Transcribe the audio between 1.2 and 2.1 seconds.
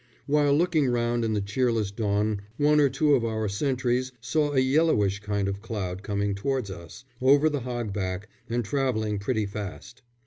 in the cheerless